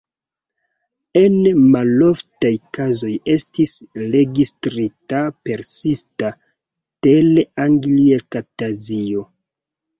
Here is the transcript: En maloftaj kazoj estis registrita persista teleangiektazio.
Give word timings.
En 1.19 1.35
maloftaj 1.75 2.51
kazoj 2.77 3.11
estis 3.35 3.75
registrita 4.17 5.21
persista 5.51 6.35
teleangiektazio. 7.09 9.31